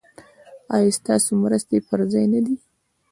ایا 0.75 0.91
ستاسو 0.99 1.31
مرستې 1.43 1.77
پر 1.87 1.99
ځای 2.11 2.25
نه 2.33 2.39
دي؟ 2.45 2.55